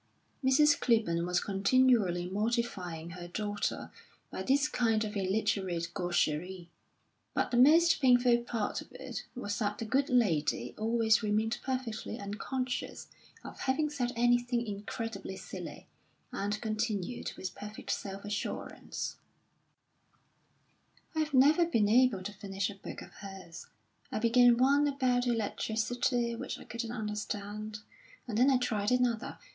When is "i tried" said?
28.49-28.91